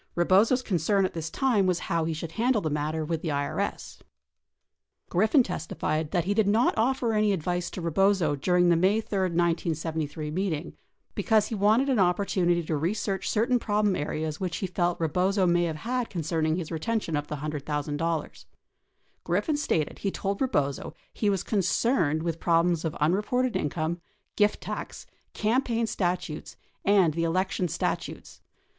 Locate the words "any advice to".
7.13-7.81